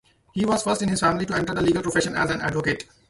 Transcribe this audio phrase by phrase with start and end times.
[0.33, 2.85] He was first in his family to enter the legal profession as an advocate.